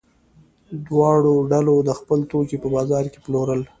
دواړو 0.87 1.33
ډلو 1.51 1.75
خپل 1.99 2.19
توکي 2.31 2.57
په 2.63 2.67
بازار 2.75 3.03
کې 3.11 3.19
پلورل. 3.25 3.61